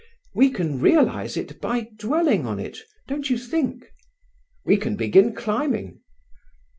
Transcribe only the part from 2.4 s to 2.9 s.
on it,